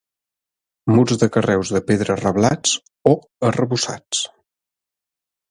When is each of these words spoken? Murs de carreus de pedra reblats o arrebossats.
Murs 0.95 1.19
de 1.23 1.29
carreus 1.35 1.71
de 1.75 1.81
pedra 1.89 2.15
reblats 2.21 2.73
o 3.13 3.15
arrebossats. 3.51 4.25